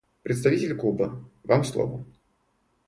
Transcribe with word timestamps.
Представитель 0.23 0.73
Кубы, 0.75 1.11
Вам 1.43 1.63
слово. 1.63 2.03